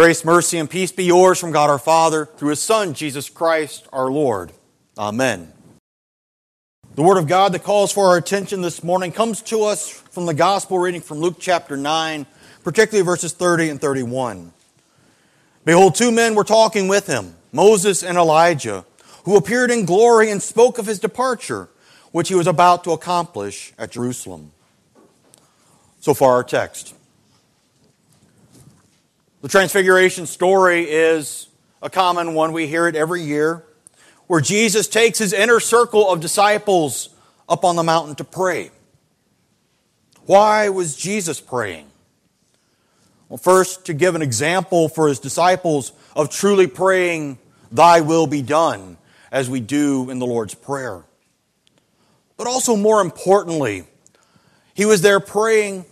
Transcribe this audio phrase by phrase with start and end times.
[0.00, 3.86] Grace, mercy, and peace be yours from God our Father through his Son, Jesus Christ
[3.92, 4.50] our Lord.
[4.96, 5.52] Amen.
[6.94, 10.24] The Word of God that calls for our attention this morning comes to us from
[10.24, 12.24] the Gospel reading from Luke chapter 9,
[12.64, 14.54] particularly verses 30 and 31.
[15.66, 18.86] Behold, two men were talking with him, Moses and Elijah,
[19.24, 21.68] who appeared in glory and spoke of his departure,
[22.10, 24.52] which he was about to accomplish at Jerusalem.
[26.00, 26.94] So far, our text.
[29.42, 31.48] The Transfiguration story is
[31.80, 32.52] a common one.
[32.52, 33.64] We hear it every year,
[34.26, 37.08] where Jesus takes his inner circle of disciples
[37.48, 38.70] up on the mountain to pray.
[40.26, 41.86] Why was Jesus praying?
[43.30, 47.38] Well, first, to give an example for his disciples of truly praying,
[47.72, 48.98] Thy will be done,
[49.32, 51.02] as we do in the Lord's Prayer.
[52.36, 53.84] But also, more importantly,
[54.74, 55.86] he was there praying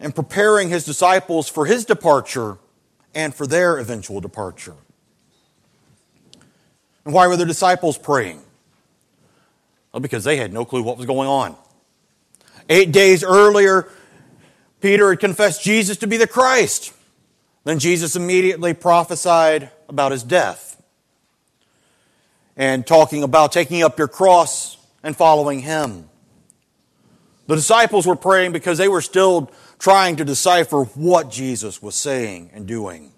[0.00, 2.58] and preparing his disciples for his departure
[3.14, 4.74] and for their eventual departure.
[7.04, 8.40] And why were the disciples praying?
[9.92, 11.56] Well, because they had no clue what was going on.
[12.68, 13.88] Eight days earlier,
[14.80, 16.92] Peter had confessed Jesus to be the Christ.
[17.64, 20.82] Then Jesus immediately prophesied about his death
[22.56, 26.08] and talking about taking up your cross and following him.
[27.46, 29.50] The disciples were praying because they were still
[29.82, 33.10] trying to decipher what Jesus was saying and doing.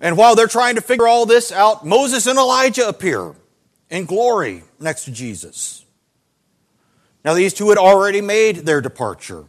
[0.00, 3.36] And while they're trying to figure all this out, Moses and Elijah appear
[3.90, 5.84] in glory next to Jesus.
[7.24, 9.44] Now, these two had already made their departure.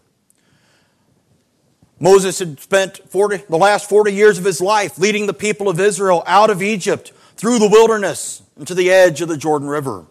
[2.00, 5.80] Moses had spent 40, the last 40 years of his life leading the people of
[5.80, 10.06] Israel out of Egypt through the wilderness and to the edge of the Jordan River.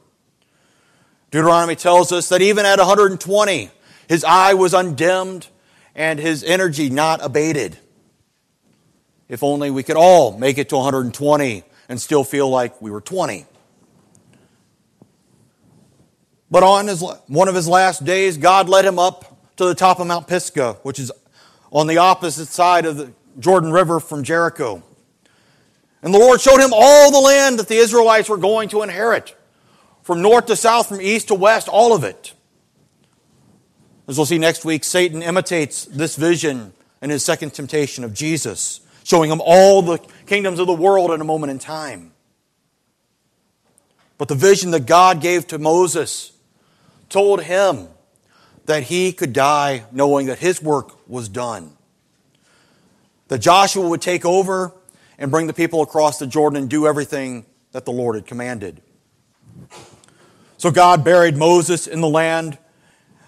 [1.31, 3.71] Deuteronomy tells us that even at 120,
[4.09, 5.49] his eye was undimmed
[5.95, 7.79] and his energy not abated.
[9.29, 13.01] If only we could all make it to 120 and still feel like we were
[13.01, 13.47] 20.
[16.51, 19.99] But on his, one of his last days, God led him up to the top
[19.99, 21.11] of Mount Pisgah, which is
[21.73, 24.83] on the opposite side of the Jordan River from Jericho.
[26.03, 29.35] And the Lord showed him all the land that the Israelites were going to inherit
[30.03, 32.33] from north to south, from east to west, all of it.
[34.09, 36.73] As we'll see next week, Satan imitates this vision
[37.03, 41.21] in his second temptation of Jesus, showing him all the kingdoms of the world in
[41.21, 42.13] a moment in time.
[44.19, 46.33] But the vision that God gave to Moses
[47.09, 47.89] told him
[48.67, 51.73] that he could die knowing that his work was done.
[53.29, 54.73] That Joshua would take over
[55.19, 58.81] and bring the people across the Jordan and do everything that the Lord had commanded.
[60.59, 62.59] So God buried Moses in the land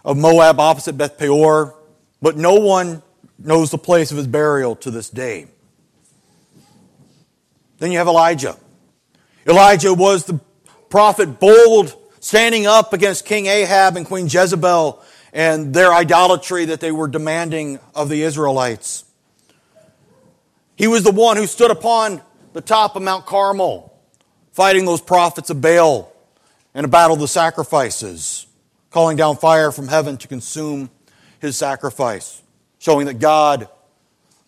[0.04, 1.74] of Moab opposite Beth Peor,
[2.20, 3.02] but no one
[3.38, 5.46] knows the place of his burial to this day.
[7.78, 8.56] Then you have Elijah.
[9.46, 10.40] Elijah was the
[10.90, 16.90] prophet bold, standing up against King Ahab and Queen Jezebel and their idolatry that they
[16.90, 19.04] were demanding of the Israelites.
[20.74, 22.20] He was the one who stood upon
[22.54, 23.92] the top of Mount Carmel,
[24.52, 26.12] fighting those prophets of Baal
[26.74, 28.46] in a battle of the sacrifices,
[28.90, 30.90] calling down fire from heaven to consume
[31.40, 32.42] his sacrifice,
[32.78, 33.68] showing that God,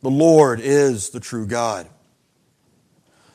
[0.03, 1.87] the Lord, is the true God.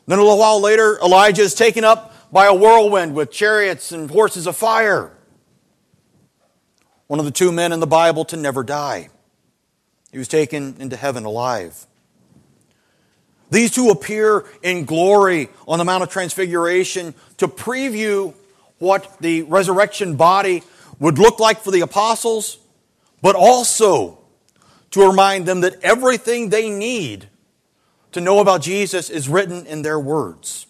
[0.08, 4.10] Then a little while later, Elijah is taken up by a whirlwind with chariots and
[4.10, 5.12] horses of fire.
[7.08, 9.10] One of the two men in the Bible to never die.
[10.12, 11.86] He was taken into heaven alive.
[13.52, 18.34] These two appear in glory on the Mount of Transfiguration to preview
[18.80, 20.64] what the resurrection body
[21.00, 22.58] would look like for the apostles,
[23.22, 24.20] but also
[24.92, 27.30] to remind them that everything they need
[28.12, 30.68] to know about Jesus is written in their words.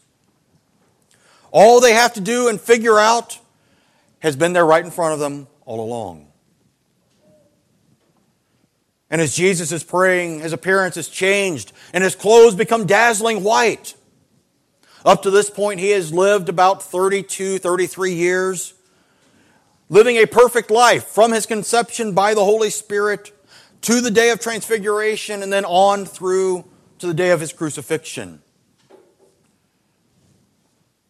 [1.52, 3.40] All they have to do and figure out
[4.19, 6.28] has been there right in front of them all along.
[9.09, 13.96] And as Jesus is praying, his appearance has changed and his clothes become dazzling white.
[15.05, 18.73] Up to this point, he has lived about 32, 33 years,
[19.90, 23.32] living a perfect life from his conception by the Holy Spirit
[23.82, 26.66] to the day of transfiguration and then on through
[26.99, 28.41] to the day of his crucifixion.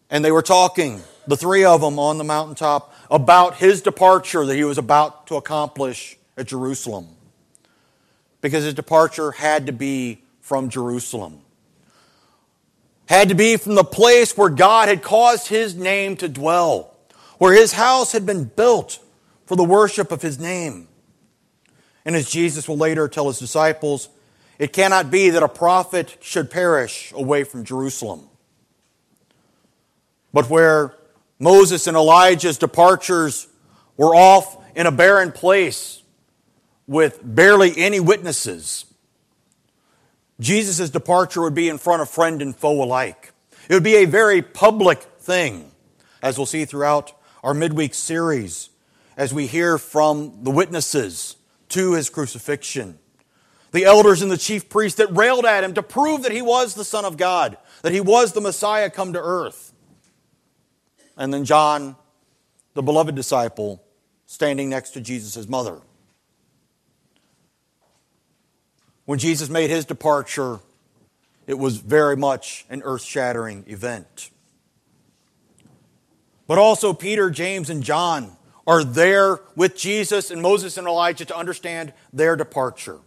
[0.10, 4.56] And they were talking, the three of them on the mountaintop, about his departure that
[4.56, 7.08] he was about to accomplish at Jerusalem.
[8.42, 11.42] Because his departure had to be from Jerusalem
[13.08, 16.95] had to be from the place where God had caused his name to dwell,
[17.38, 19.00] where his house had been built
[19.46, 20.88] for the worship of his name.
[22.06, 24.10] And as Jesus will later tell his disciples,
[24.60, 28.30] It cannot be that a prophet should perish away from Jerusalem.
[30.34, 30.96] But where
[31.40, 33.48] Moses and Elijah's departures
[33.98, 36.04] were off in a barren place
[36.88, 38.86] with barely any witnesses,
[40.40, 43.32] Jesus' departure would be in front of friend and foe alike.
[43.70, 45.72] It would be a very public thing,
[46.22, 47.14] as we'll see throughout
[47.46, 48.72] our midweek series,
[49.16, 51.36] as we hear from the witnesses
[51.70, 52.98] to his crucifixion.
[53.72, 56.74] The elders and the chief priests that railed at him to prove that he was
[56.74, 59.74] the Son of God, that he was the Messiah come to earth.
[61.16, 61.96] And then John,
[62.74, 63.84] the beloved disciple,
[64.26, 65.82] standing next to Jesus' mother.
[69.06, 70.62] When Jesus made his departure,
[71.46, 74.32] it was very much an earth shattering event.
[76.48, 78.36] But also, Peter, James, and John
[78.68, 83.00] are there with Jesus and Moses and Elijah to understand their departure.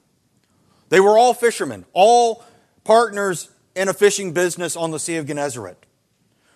[0.88, 2.44] They were all fishermen, all
[2.85, 5.85] partners in a fishing business on the Sea of Gennesaret.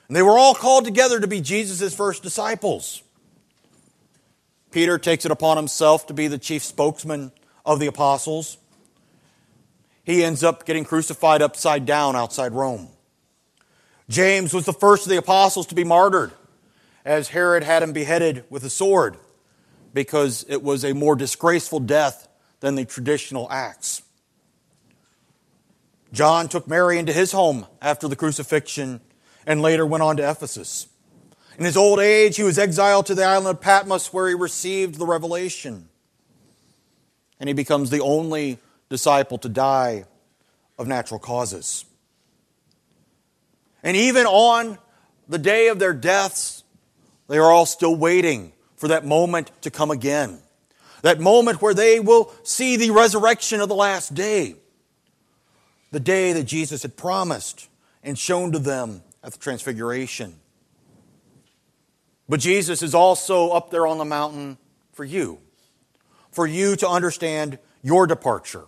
[0.08, 3.02] And they were all called together to be Jesus' first disciples.
[4.70, 7.31] Peter takes it upon himself to be the chief spokesman
[7.64, 8.56] of the apostles.
[10.05, 12.88] He ends up getting crucified upside down outside Rome.
[14.08, 16.32] James was the first of the apostles to be martyred,
[17.04, 19.16] as Herod had him beheaded with a sword,
[19.93, 22.28] because it was a more disgraceful death
[22.60, 24.02] than the traditional acts.
[26.12, 29.00] John took Mary into his home after the crucifixion
[29.46, 30.87] and later went on to Ephesus.
[31.58, 34.96] In his old age, he was exiled to the island of Patmos where he received
[34.96, 35.88] the revelation.
[37.40, 38.58] And he becomes the only
[38.88, 40.04] disciple to die
[40.78, 41.84] of natural causes.
[43.82, 44.78] And even on
[45.28, 46.62] the day of their deaths,
[47.29, 50.39] they are all still waiting for that moment to come again.
[51.03, 54.57] That moment where they will see the resurrection of the last day.
[55.91, 57.69] The day that Jesus had promised
[58.03, 60.35] and shown to them at the Transfiguration.
[62.29, 64.59] But Jesus is also up there on the mountain
[64.93, 65.39] for you,
[66.31, 68.65] for you to understand your departure.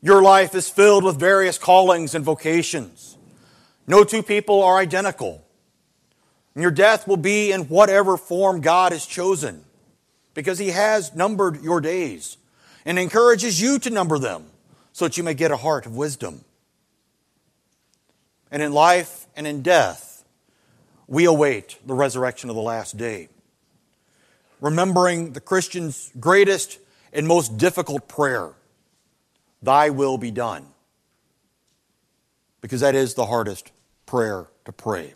[0.00, 3.18] Your life is filled with various callings and vocations.
[3.86, 5.44] No two people are identical.
[6.54, 9.64] And your death will be in whatever form God has chosen
[10.34, 12.36] because He has numbered your days
[12.84, 14.46] and encourages you to number them
[14.92, 16.44] so that you may get a heart of wisdom.
[18.50, 20.24] And in life and in death,
[21.06, 23.28] we await the resurrection of the last day.
[24.60, 26.78] Remembering the Christian's greatest
[27.12, 28.52] and most difficult prayer
[29.62, 30.66] Thy will be done.
[32.60, 33.72] Because that is the hardest
[34.06, 35.14] prayer to pray.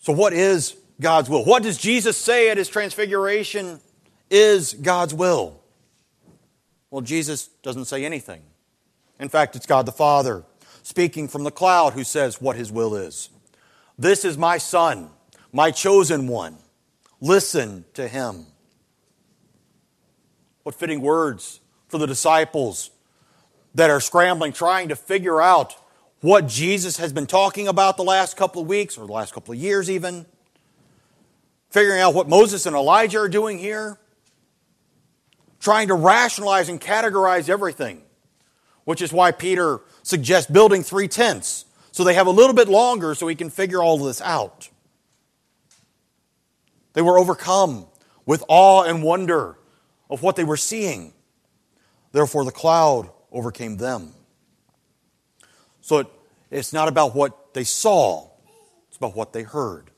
[0.00, 1.44] So, what is God's will?
[1.44, 3.80] What does Jesus say at his transfiguration
[4.30, 5.60] is God's will?
[6.90, 8.42] Well, Jesus doesn't say anything.
[9.18, 10.44] In fact, it's God the Father
[10.82, 13.28] speaking from the cloud who says what his will is.
[13.98, 15.10] This is my Son,
[15.52, 16.56] my chosen one.
[17.20, 18.46] Listen to him.
[20.62, 22.90] What fitting words for the disciples
[23.74, 25.76] that are scrambling, trying to figure out
[26.20, 29.52] what Jesus has been talking about the last couple of weeks or the last couple
[29.52, 30.26] of years, even.
[31.70, 33.98] Figuring out what Moses and Elijah are doing here.
[35.60, 38.02] Trying to rationalize and categorize everything,
[38.84, 43.14] which is why Peter suggests building three tents so they have a little bit longer
[43.14, 44.68] so he can figure all this out.
[46.92, 47.86] They were overcome
[48.26, 49.58] with awe and wonder
[50.08, 51.12] of what they were seeing.
[52.12, 54.12] Therefore, the cloud overcame them.
[55.90, 56.06] So it,
[56.52, 58.28] it's not about what they saw,
[58.86, 59.90] it's about what they heard.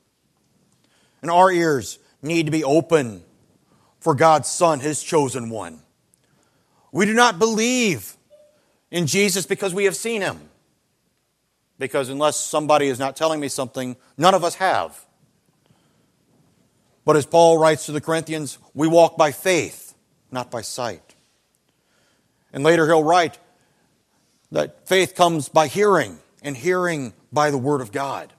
[1.20, 3.22] And our ears need to be open
[4.00, 5.82] for God's Son, His chosen one.
[6.92, 8.16] We do not believe
[8.90, 10.40] in Jesus because we have seen Him.
[11.78, 14.98] Because unless somebody is not telling me something, none of us have.
[17.04, 19.94] But as Paul writes to the Corinthians, we walk by faith
[20.30, 21.14] not by sight.
[22.50, 23.36] And later he'll write
[24.52, 28.32] that faith comes by hearing, and hearing by the Word of God.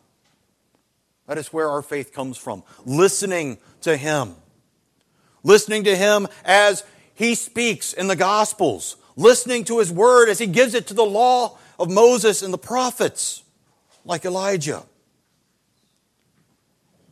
[1.27, 2.63] That is where our faith comes from.
[2.85, 4.35] Listening to Him.
[5.43, 6.83] Listening to Him as
[7.15, 8.97] He speaks in the Gospels.
[9.15, 12.57] Listening to His Word as He gives it to the law of Moses and the
[12.57, 13.43] prophets,
[14.05, 14.83] like Elijah.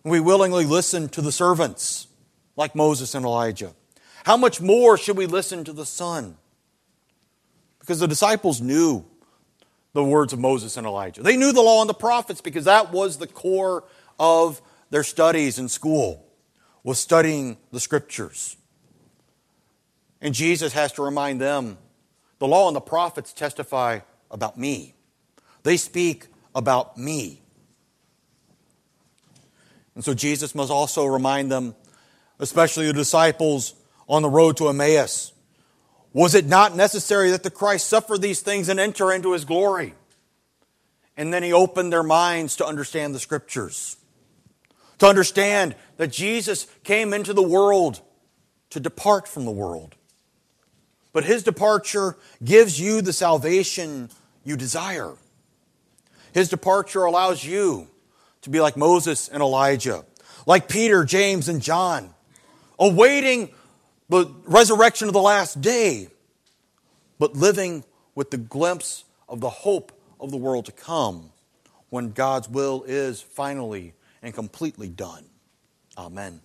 [0.04, 2.08] We willingly listen to the servants,
[2.56, 3.74] like Moses and Elijah.
[4.26, 6.38] How much more should we listen to the Son?
[7.82, 9.06] Because the disciples knew
[9.94, 11.22] the words of Moses and Elijah.
[11.22, 13.84] They knew the law and the prophets because that was the core
[14.20, 16.26] of their studies in school,
[16.84, 18.56] was studying the scriptures.
[20.22, 21.78] And Jesus has to remind them
[22.40, 24.96] the law and the prophets testify about me,
[25.64, 27.42] they speak about me.
[29.94, 31.76] And so Jesus must also remind them,
[32.40, 33.74] especially the disciples
[34.08, 35.34] on the road to Emmaus,
[36.14, 39.94] was it not necessary that the Christ suffer these things and enter into his glory?
[41.16, 43.98] And then he opened their minds to understand the scriptures,
[45.00, 48.02] to understand that Jesus came into the world
[48.72, 49.96] to depart from the world.
[51.14, 54.10] But his departure gives you the salvation
[54.44, 55.14] you desire.
[56.34, 57.88] His departure allows you
[58.42, 60.06] to be like Moses and Elijah,
[60.46, 62.14] like Peter, James, and John,
[62.80, 63.54] awaiting
[64.12, 66.10] the resurrection of the last day,
[67.18, 71.32] but living with the glimpse of the hope of the world to come
[71.90, 75.24] when God's will is finally and completely done.
[75.98, 76.42] Amen.